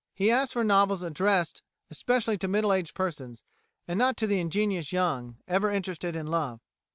[0.15, 3.43] He asks for novels addressed especially to middle aged persons,
[3.87, 6.59] and not to the ingenuous young, ever interested in love.